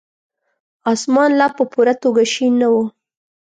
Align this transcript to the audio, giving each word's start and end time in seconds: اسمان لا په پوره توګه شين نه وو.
اسمان 0.91 1.29
لا 1.39 1.47
په 1.57 1.63
پوره 1.71 1.93
توګه 2.03 2.23
شين 2.33 2.53
نه 2.61 2.67
وو. 2.73 2.83